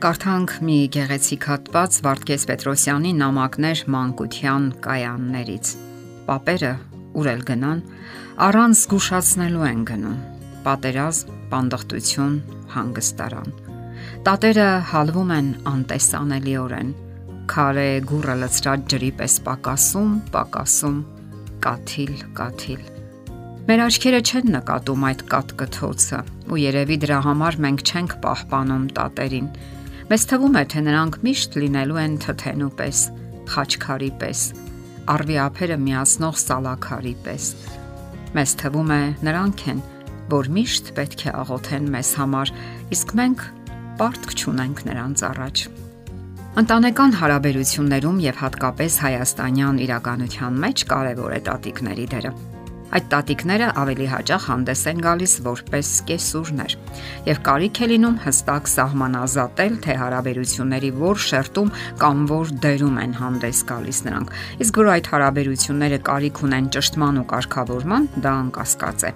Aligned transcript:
Կարդանք 0.00 0.52
մի 0.64 0.74
գեղեցիկ 0.96 1.42
հատված 1.44 1.96
Վարդգես 2.06 2.44
Պետրոսյանի 2.48 3.10
նամակներ 3.18 3.80
մանկության 3.92 4.68
կայաններից։ 4.86 5.72
Պապերը 6.28 6.70
ուր 7.20 7.26
էլ 7.32 7.42
գնան, 7.50 7.82
առանց 8.46 8.78
զգուշացնելու 8.80 9.66
են 9.68 9.82
գնում։ 9.90 10.14
Պատերազմ, 10.64 11.34
պանդխտություն, 11.50 12.38
հանգստարան։ 12.72 13.50
Տատերը 14.24 14.68
հալվում 14.88 15.34
են 15.36 15.50
անտեսանելիորեն։ 15.74 16.94
Քարե 17.52 17.88
գուրը 18.08 18.36
լծրած 18.40 18.86
ջրի 18.94 19.10
պես 19.20 19.34
պակասում, 19.50 20.14
պակասում, 20.32 20.96
կաթիլ, 21.66 22.14
կաթիլ։ 22.40 22.88
Մեր 23.68 23.84
աչքերը 23.84 24.22
չեն 24.24 24.48
նկատում 24.56 25.04
այդ 25.10 25.26
կատկթոցը, 25.34 26.22
ու 26.48 26.62
երևի 26.64 26.98
դրա 27.04 27.20
համար 27.28 27.60
մենք 27.66 27.84
չենք 27.90 28.16
պահպանում 28.24 28.88
տատերին 28.96 29.52
Մեզ 30.10 30.24
թվում 30.26 30.56
է, 30.58 30.62
թե 30.66 30.80
նրանք 30.82 31.16
միշտ 31.22 31.56
լինելու 31.62 31.98
են 32.02 32.14
թթենու 32.18 32.68
պես, 32.80 33.00
խաչքարի 33.46 34.08
պես, 34.18 34.40
արվի 35.14 35.36
ափերը 35.38 35.76
միացնող 35.78 36.40
սալաքարի 36.42 37.12
պես։ 37.26 37.44
Մեզ 38.34 38.54
թվում 38.58 38.90
է 38.90 38.98
նրանք 39.28 39.62
են, 39.70 39.84
որ 40.34 40.50
միշտ 40.56 40.90
պետք 40.98 41.22
է 41.30 41.34
աղոթեն 41.44 41.86
մեզ 41.94 42.10
համար, 42.18 42.52
իսկ 42.98 43.14
մենք 43.20 43.46
պարտք 44.02 44.34
չունենք 44.34 44.82
նրանց 44.90 45.24
առաջ։ 45.30 45.62
Ընտանեկան 46.58 47.16
հարաբերություններում 47.20 48.22
եւ 48.26 48.42
հատկապես 48.42 48.96
հայաստանյան 49.06 49.82
իրականության 49.86 50.62
մեջ 50.66 50.88
կարևոր 50.90 51.38
է 51.38 51.40
տատիկների 51.46 52.06
դերը։ 52.16 52.34
Այդ 52.90 53.04
տատիկները 53.10 53.66
ավելի 53.80 54.06
հաճախ 54.10 54.46
հանդես 54.50 54.80
են 54.90 55.02
գալիս 55.04 55.34
որպես 55.46 55.90
կեսուրներ 56.08 56.72
եւ 57.28 57.40
կարիք 57.46 57.80
է 57.80 57.88
լինում 57.90 58.16
հստակ 58.24 58.70
սահմանազատել, 58.72 59.76
թե 59.84 59.96
հարաբերությունների 60.00 60.90
որ 60.98 61.22
շերտում 61.26 61.70
կամ 62.02 62.24
որ 62.32 62.52
դերում 62.66 62.98
են 63.04 63.14
հանդես 63.20 63.62
գալիս 63.70 64.02
նրանք։ 64.10 64.34
Իսկ 64.66 64.80
որ 64.80 64.90
այդ 64.96 65.10
հարաբերությունները 65.14 66.00
կարիք 66.10 66.42
ունեն 66.50 66.70
ճշտման 66.74 67.22
ու 67.22 67.26
կարգավորման, 67.30 68.10
դա 68.26 68.34
անկասկած 68.42 69.06
է։ 69.06 69.14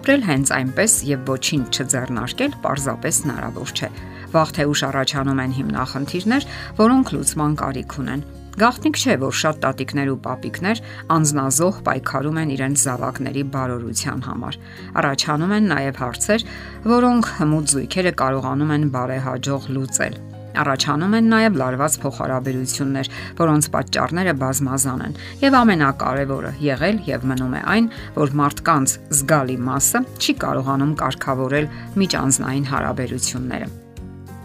Ապրել 0.00 0.26
հենց 0.30 0.54
այնպես 0.60 0.98
եւ 1.12 1.30
ոչինչ 1.34 1.66
չձեռնարկել 1.76 2.58
պարզապես 2.64 3.22
հնարավոր 3.28 3.76
չէ։ 3.76 3.94
Վաղ 4.30 4.52
թե 4.56 4.68
ուշ 4.70 4.82
առաջանում 4.90 5.40
են 5.44 5.56
հիմնախնդիրներ, 5.60 6.52
որոնք 6.80 7.16
լուծման 7.16 7.56
կարիք 7.60 7.98
ունեն 8.00 8.28
Գաղտնիք 8.60 8.98
չէ, 9.00 9.14
որ 9.22 9.36
շատ 9.40 9.60
տատիկներ 9.62 10.08
ու 10.12 10.16
պապիկներ 10.24 10.80
անznազող 11.14 11.76
պայքարում 11.86 12.40
են 12.42 12.50
իրենց 12.56 12.82
զավակների 12.84 13.44
բարօրության 13.54 14.20
համար։ 14.26 14.58
Առաջանում 15.00 15.54
են 15.56 15.70
նաև 15.70 16.00
հարցեր, 16.02 16.44
որոնք 16.92 17.30
հմուտ 17.38 17.72
զույգերը 17.72 18.12
կարողանում 18.20 18.74
են 18.76 18.84
բարեհաջող 18.96 19.70
լուծել։ 19.76 20.20
Առաջանում 20.60 21.12
են 21.16 21.28
նաև 21.30 21.58
լարված 21.60 21.96
փոխհարաբերություններ, 22.04 23.10
որոնց 23.40 23.68
պատճառները 23.74 24.34
բազմազան 24.40 25.04
են, 25.06 25.14
եւ 25.46 25.58
ամենակարևորը 25.60 26.54
եղել 26.68 27.04
եւ 27.08 27.28
մնում 27.32 27.54
է 27.54 27.62
այն, 27.74 27.92
որ 28.18 28.34
մարդկանց 28.40 28.96
զգալի 29.20 29.60
մասը 29.70 30.02
չի 30.18 30.34
կարողանում 30.42 30.96
կարգավորել 31.04 31.70
միջանձնային 32.02 32.68
հարաբերությունները։ 32.74 33.70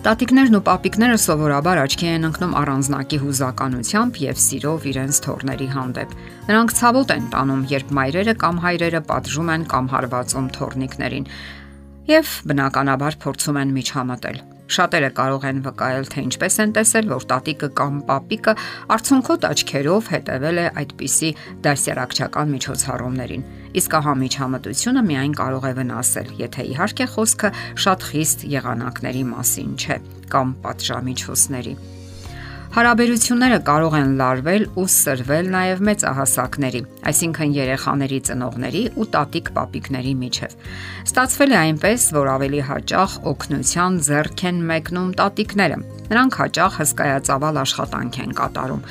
Տատիկներն 0.05 0.53
ու 0.53 0.59
պապիկները 0.67 1.15
սովորաբար 1.17 1.79
աչքի 1.81 2.09
են 2.13 2.27
ընկնում 2.27 2.51
առանձնակի 2.59 3.17
հուզականությամբ 3.23 4.19
եւ 4.21 4.37
սիրով 4.43 4.83
իրենց 4.91 5.19
թորների 5.25 5.69
հանդեպ։ 5.73 6.13
Նրանք 6.45 6.73
ցավոտ 6.77 7.13
են 7.15 7.25
տանում, 7.33 7.63
երբ 7.71 7.93
մայրերը 7.97 8.35
կամ 8.45 8.59
հայրերը 8.67 9.01
պատժում 9.09 9.49
են 9.55 9.65
կամ 9.73 9.89
հարվածում 9.95 10.51
թորնիկներին 10.59 11.27
եւ 12.13 12.35
բնականաբար 12.53 13.17
փորձում 13.25 13.59
են 13.65 13.73
միջամտել։ 13.81 14.39
Շատերը 14.75 15.09
կարող 15.17 15.49
են 15.49 15.65
վկայել, 15.65 16.07
թե 16.13 16.25
ինչպես 16.29 16.55
են 16.61 16.77
տեսել, 16.77 17.11
որ 17.15 17.25
տատիկը 17.33 17.69
կամ 17.81 17.99
պապիկը 18.05 18.53
արցունքոտ 18.94 19.49
աչքերով 19.49 20.09
հետևել 20.13 20.61
է 20.61 20.67
այդպիսի 20.85 21.29
դասյարակչական 21.65 22.53
միջոցառումներին։ 22.55 23.45
Իսկ 23.75 23.97
ահա 24.00 24.13
միջամտությունը 24.22 25.02
միայն 25.09 25.34
կարող 25.36 25.66
է 25.68 25.74
վնասել, 25.81 26.30
եթե 26.40 26.69
իհարկե 26.75 27.09
խոսքը 27.16 27.52
շատ 27.86 28.08
խիստ 28.12 28.47
եղանակների 28.56 29.25
մասին 29.36 29.75
չէ 29.75 29.97
կամ 30.31 30.56
պատժամիջոցների։ 30.63 31.75
Հարաբերությունները 32.75 33.58
կարող 33.63 33.94
են 33.96 34.09
լարվել 34.19 34.63
ու 34.81 34.84
սրվել 34.91 35.46
նաև 35.53 35.84
մեծահասակների, 35.88 36.81
այսինքն 37.08 37.53
երեխաների 37.56 38.18
ծնողների 38.28 38.81
ու 39.00 39.06
տատիկ-պապիկների 39.13 40.12
միջև։ 40.24 40.57
Ստացվել 41.07 41.56
է 41.56 41.57
այնպես, 41.62 42.07
որ 42.18 42.31
ավելի 42.36 42.62
հաճախ 42.68 43.16
օգնության 43.31 44.00
ձեռք 44.09 44.44
են 44.52 44.59
մեկնում 44.75 45.13
տատիկները։ 45.24 45.78
Նրանք 46.11 46.39
հաճախ 46.41 46.79
հսկայածավալ 46.81 47.61
աշխատանք 47.66 48.19
են 48.25 48.35
կատարում 48.39 48.83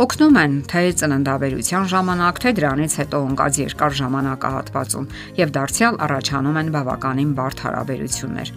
օգնում 0.00 0.36
են 0.40 0.52
թե 0.70 0.80
ծննդաբերության 0.96 1.88
ժամանակ, 1.92 2.38
թե 2.40 2.50
դրանից 2.56 2.92
հետո 3.00 3.18
ընկած 3.30 3.56
երկար 3.60 3.96
ժամանակահատվածում 3.98 5.08
եւ 5.36 5.50
դարձյալ 5.56 5.98
առաջանում 6.06 6.56
են 6.60 6.70
բավականին 6.76 7.34
բարդ 7.36 7.60
հարաբերություններ։ 7.66 8.52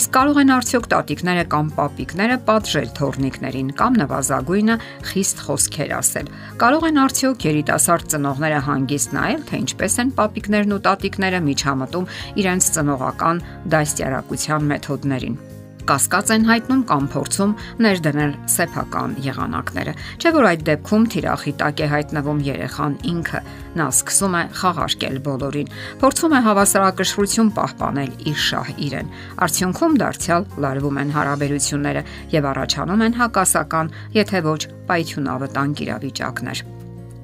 Իսկ 0.00 0.10
կարող 0.16 0.40
են 0.42 0.50
արդյոք 0.56 0.88
տատիկները 0.94 1.44
կամ 1.54 1.70
պապիկները 1.78 2.40
պատժել 2.50 2.90
թորնիկներին 2.98 3.70
կամ 3.78 4.00
նվազագույնը 4.00 4.76
խիստ 5.12 5.44
խոսքեր 5.46 5.94
ասել։ 6.00 6.34
Կարող 6.64 6.88
են 6.90 7.00
արդյոք 7.06 7.46
երիտասարդ 7.50 8.10
ծնողները 8.16 8.60
հանգիստ 8.66 9.16
նայել, 9.20 9.46
թե 9.46 9.62
ինչպես 9.62 10.00
են 10.00 10.12
պապիկներն 10.18 10.74
ու 10.74 10.82
տատիկները 10.90 11.40
միջամտում 11.46 12.10
իրենց 12.42 12.74
ծնողական 12.80 13.46
դաստիարակության 13.78 14.70
մեթոդներին 14.74 15.40
կասկած 15.90 16.30
են 16.30 16.44
հայտնում 16.46 16.82
կամ 16.86 17.06
փորձում 17.10 17.52
ներդնել 17.82 18.34
սեփական 18.54 19.14
եղանակները։ 19.24 19.94
Չէ՞ 20.22 20.30
որ 20.36 20.46
այդ 20.50 20.60
դեպքում 20.68 21.06
թիրախի 21.14 21.52
տակ 21.62 21.80
է 21.82 21.88
հայտնվում 21.90 22.42
երեխան 22.46 22.94
ինքը։ 23.10 23.40
Նա 23.80 23.86
սկսում 23.90 24.36
է 24.38 24.42
խաղարկել 24.60 25.18
բոլորին, 25.26 25.72
փորձում 26.04 26.36
է 26.38 26.40
հավասարակշռություն 26.46 27.50
պահպանել 27.58 28.14
իր 28.30 28.38
շահ 28.46 28.70
իրեն։ 28.86 29.12
Արդյունքում 29.50 29.98
դարձյալ 30.04 30.48
լարվում 30.62 31.02
են 31.02 31.12
հարաբերությունները 31.18 32.06
եւ 32.38 32.48
առաջանում 32.54 33.04
են 33.10 33.18
հակասական, 33.18 33.92
եթե 34.20 34.46
ոչ 34.46 34.60
պայթյունավտանգ 34.90 35.84
իրավիճակներ։ 35.90 36.64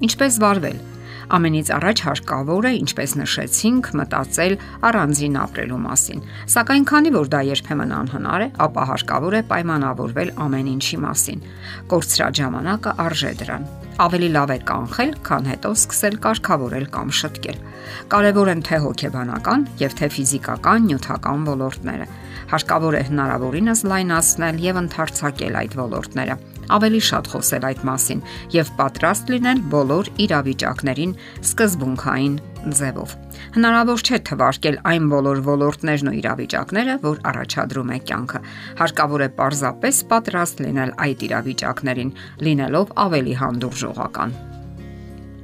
Ինչպես 0.06 0.43
վարվել 0.43 0.78
Ամենից 1.26 1.70
առաջ 1.75 2.00
հարկավոր 2.06 2.66
է, 2.69 2.70
ինչպես 2.87 3.12
նշեցինք, 3.19 3.88
մտածել 3.98 4.53
առանձին 4.87 5.38
ապրելու 5.42 5.78
մասին։ 5.82 6.20
Սակայն 6.54 6.84
քանի 6.87 7.10
որ 7.16 7.31
դա 7.34 7.41
երբեմն 7.50 7.94
անհնար 7.97 8.44
է, 8.44 8.48
ապա 8.66 8.84
հարկավոր 8.91 9.34
է 9.34 9.41
պայմանավորվել 9.50 10.31
ամեն 10.47 10.70
ինչի 10.76 10.98
մասին։ 11.03 11.42
Կորցրած 11.91 12.41
ժամանակը 12.42 12.94
արժե 13.06 13.32
դրան։ 13.42 13.66
Ավելի 14.06 14.28
լավ 14.37 14.50
է 14.53 14.59
կանխել, 14.70 15.12
քան 15.26 15.47
հետո 15.50 15.70
սկսել 15.76 16.16
կարգավորել 16.26 16.87
կամ 16.94 17.12
շտկել։ 17.16 17.60
Կարևոր 18.12 18.50
են 18.53 18.62
թե 18.66 18.81
հոգեբանական 18.87 19.64
եւ 19.82 19.97
թե 19.97 20.08
ֆիզիկական, 20.14 20.91
նյութական 20.91 21.47
ոլորտները։ 21.48 22.10
Հարկավոր 22.53 22.98
է 23.00 23.03
հնարավորինս 23.08 23.82
լայնացնել 23.91 24.60
եւ 24.66 24.82
ընդարձակել 24.84 25.58
այդ 25.64 25.81
ոլորտները 25.81 26.37
ավելի 26.77 27.00
շատ 27.09 27.31
խոսել 27.32 27.66
այդ 27.71 27.84
մասին 27.88 28.22
եւ 28.56 28.72
պատրաստ 28.81 29.32
լինել 29.34 29.62
բոլոր 29.75 30.10
իրավիճակներին 30.27 31.15
սկզբունքային 31.47 32.34
ձևով։ 32.81 33.15
Հնարավոր 33.56 34.03
չէ 34.06 34.19
թվարկել 34.31 34.81
այն 34.91 35.06
բոլոր 35.12 35.43
ոլորտներն 35.47 36.10
ու 36.10 36.16
իրավիճակները, 36.21 36.99
որ 37.06 37.22
առաջադրում 37.31 37.94
է 37.94 38.00
կյանքը։ 38.10 38.43
Հարկավոր 38.82 39.26
է 39.26 39.31
պարզապես 39.38 40.03
պատրաստ 40.10 40.66
լինել 40.66 40.97
այդ 41.06 41.25
իրավիճակներին, 41.31 42.12
լինելով 42.49 42.94
ավելի 43.06 43.41
հանդուրժողական 43.44 44.38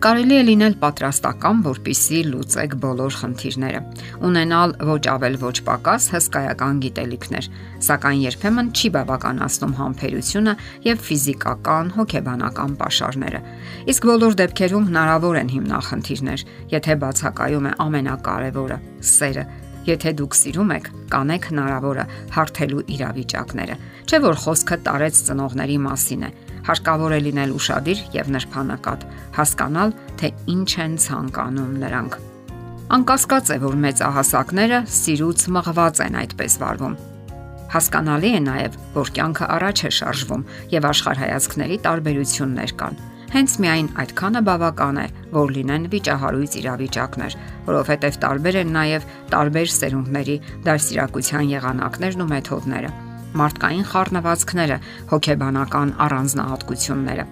կարելի 0.02 0.34
է 0.34 0.44
լինել 0.48 0.72
պատրաստական, 0.82 1.58
որpիսի 1.62 2.20
լուծեք 2.26 2.72
բոլոր 2.82 3.18
խնդիրները։ 3.20 3.82
Ունենալ 4.26 4.74
ոչ 4.88 5.02
ավել 5.12 5.36
ոչ 5.38 5.52
պակաս 5.68 6.08
հսկայական 6.16 6.80
գիտելիքներ, 6.82 7.48
սակայն 7.86 8.24
երբեմն 8.26 8.72
չի 8.74 8.90
բավականացնում 8.98 9.76
համբերությունը 9.78 10.56
եւ 10.90 11.06
ֆիզիկական, 11.06 11.94
հոգեբանական 12.02 12.76
ապաշարները։ 12.82 13.42
Իսկ 13.94 14.08
բոլոր 14.10 14.38
դեպքերում 14.42 14.88
հնարավոր 14.90 15.42
են 15.42 15.52
հիմնախնդիրներ, 15.54 16.46
եթե 16.74 16.98
բացակայում 17.06 17.68
է 17.70 17.76
ամենակարևորը՝ 17.86 18.86
սերը 19.12 19.46
Եթե 19.82 20.12
դուք 20.14 20.34
սիրում 20.38 20.68
եք, 20.76 20.88
կանեք 21.10 21.46
հնարավորը 21.50 22.02
հարթելու 22.36 22.82
իրավիճակները։ 22.94 23.76
Չէ 24.06 24.20
որ 24.22 24.36
խոսքը 24.44 24.76
տարեց 24.86 25.22
ծնողների 25.26 25.78
մասին 25.82 26.22
է, 26.22 26.30
Հարկավոր 26.66 27.12
է 27.16 27.20
լինել 27.26 27.54
ուրախadir 27.58 28.02
եւ 28.14 28.28
նրբանակատ, 28.36 29.06
հասկանալ, 29.38 29.94
թե 30.20 30.28
ինչ 30.52 30.70
են 30.84 30.98
ցանկանում 31.02 31.72
նրանք։ 31.82 32.18
Անկասկած 32.92 33.50
է, 33.54 33.56
որ 33.62 33.78
մեծահասակները 33.82 34.78
սիրուց 34.94 35.46
մղված 35.56 36.02
են 36.06 36.18
այդպես 36.22 36.56
վարվում։ 36.62 36.96
Հասկանալի 37.72 38.30
է 38.36 38.40
նաև, 38.46 38.74
որ 38.92 39.10
կյանքը 39.16 39.46
առաջ 39.56 39.82
է 39.88 39.90
շարժվում 39.96 40.42
եւ 40.74 40.88
աշխարհայացքների 40.92 41.78
տարբերություններ 41.86 42.74
կան։ 42.82 42.98
Հենց 43.32 43.52
միայն 43.64 43.86
այդքանը 44.02 44.40
բավական 44.44 44.98
է, 45.00 45.06
որ 45.32 45.54
լինեն 45.56 45.86
վիճահարույց 45.94 46.56
իրավիճակներ, 46.60 47.36
որովհետև 47.70 48.18
տարբեր 48.26 48.58
են 48.60 48.74
նաև 48.76 49.06
տարբեր 49.32 49.72
սերունդների 49.72 50.36
դասիրակության 50.68 51.48
եղանակներն 51.56 52.26
ու 52.26 52.28
մեթոդները։ 52.36 52.92
մարդկային 53.40 53.86
խառնվածքները, 53.92 54.76
հոգեբանական 55.12 55.94
առանձնահատկությունները։ 56.06 57.26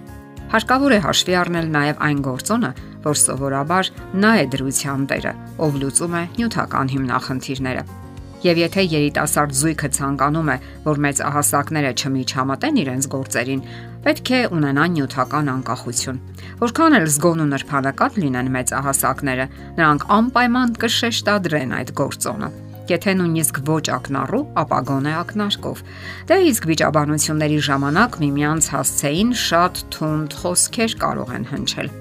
Հարկավոր 0.51 0.91
է 0.91 0.99
հաշվի 1.05 1.35
առնել 1.41 1.67
նաև 1.71 1.99
այն 2.05 2.21
գործոնը, 2.27 2.69
որ 3.05 3.17
սովորաբար 3.21 3.89
նա 4.19 4.31
է 4.41 4.45
դրության 4.51 5.03
տերը, 5.11 5.33
ով 5.63 5.77
լուծում 5.81 6.15
է 6.19 6.23
նյութական 6.37 6.91
հիմնախնդիրները։ 6.91 7.83
Եվ 8.41 8.57
եթե 8.57 8.83
երիտասարդ 8.89 9.51
զույգը 9.53 9.89
ցանկանում 9.95 10.49
է, 10.49 10.55
որ 10.87 10.99
մեծահասակները 11.05 11.91
չմիջամտեն 12.01 12.79
իրենց 12.81 13.07
գործերին, 13.13 13.61
պետք 14.01 14.31
է 14.33 14.41
ունենան 14.57 14.97
նյութական 14.97 15.51
անկախություն։ 15.53 16.19
Որքան 16.65 16.97
էլ 16.99 17.05
զգոն 17.15 17.45
ու 17.45 17.47
նրբանակատ 17.53 18.19
լինեն 18.25 18.51
մեծահասակները, 18.57 19.47
նրանք 19.77 20.09
անպայման 20.17 20.75
կշեշտադրեն 20.81 21.77
այդ 21.79 21.95
գործոնը 22.01 22.51
եթե 22.91 23.15
նույնիսկ 23.21 23.63
ոչ 23.71 23.85
ակնառու, 23.95 24.43
ապա 24.61 24.79
գոնե 24.91 25.15
ակնարկով։ 25.21 25.81
Դե 26.31 26.37
իսկ 26.51 26.69
վիճաբանությունների 26.71 27.59
ժամանակ 27.71 28.21
միմյանց 28.25 28.69
հասցեին 28.75 29.35
շատ 29.47 29.83
թունդ 29.95 30.39
խոսքեր 30.43 30.95
կարող 31.01 31.35
են 31.39 31.51
հնչել։ 31.55 31.91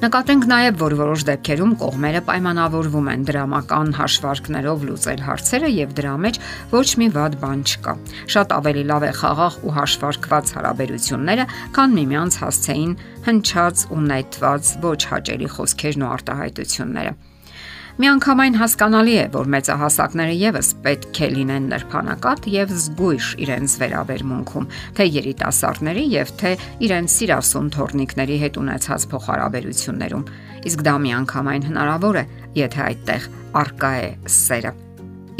Նկատենք 0.00 0.46
նաև, 0.48 0.76
որ 0.80 0.94
որոշ 0.96 1.22
դեպքերում 1.28 1.72
կողմերը 1.82 2.20
պայմանավորվում 2.24 3.08
են 3.12 3.24
դրամական 3.28 3.90
հաշվարկներով 3.98 4.86
լուծել 4.88 5.24
հարցերը 5.26 5.70
եւ 5.74 5.92
դրա 5.98 6.14
մեջ 6.24 6.38
ոչ 6.70 6.86
մի 7.02 7.08
վատ 7.16 7.36
բան 7.42 7.64
չկա։ 7.68 7.94
Շատ 8.32 8.54
ավելի 8.56 8.84
լավ 8.94 9.04
է 9.04 9.12
խաղաղ 9.20 9.58
ու 9.60 9.74
հաշվարկված 9.76 10.52
հարաբերությունները, 10.56 11.46
քան 11.76 11.98
միմյանց 12.00 12.38
հասցեին 12.44 12.94
հնչած 13.28 13.84
ու 13.92 14.06
նետված 14.08 14.72
ոչ 14.88 15.00
հաճելի 15.12 15.52
խոսքերն 15.60 16.06
ու 16.08 16.14
արտահայտությունները։ 16.16 17.14
Միանգամայն 18.00 18.54
հասկանալի 18.56 19.14
է, 19.20 19.24
որ 19.34 19.48
մեծահասակները 19.52 20.36
եւս 20.40 20.68
պետք 20.86 21.18
է 21.20 21.26
լինեն 21.34 21.64
նրբանակատ 21.68 22.46
եւ 22.48 22.70
զգույշ 22.72 23.26
իրենց 23.44 23.72
վերաբերմունքում, 23.82 24.68
թե 24.96 25.06
երիտասարդների 25.16 26.04
եւ 26.14 26.30
թե 26.40 26.52
իրենց 26.86 27.16
սիրասուն 27.18 27.66
թորնիկների 27.74 28.38
հետ 28.40 28.56
ունեցած 28.62 29.04
փոխհարաբերություններում։ 29.10 30.24
Իսկ 30.70 30.84
դա 30.88 30.94
միանգամայն 31.04 31.66
հնարավոր 31.68 32.16
է, 32.16 32.24
եթե 32.56 32.80
այդտեղ 32.86 33.26
արկա 33.60 33.90
է 34.00 34.08
սերը։ 34.40 34.72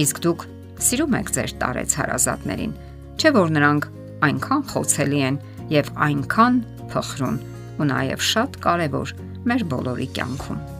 Իսկ 0.04 0.20
դուք 0.28 0.44
սիրում 0.84 1.16
եք 1.16 1.32
ձեր 1.38 1.54
տարեց 1.64 1.94
հարազատներին, 2.00 2.74
չէ՞ 3.16 3.32
որ 3.40 3.54
նրանք 3.56 3.88
այնքան 4.28 4.66
խոցելի 4.74 5.22
են 5.30 5.40
եւ 5.80 5.88
այնքան 6.10 6.60
փխրուն 6.92 7.40
ու 7.80 7.88
նաեւ 7.94 8.28
շատ 8.34 8.60
կարեւոր 8.68 9.16
մեր 9.48 9.66
բոլորի 9.72 10.10
կյանքում։ 10.20 10.79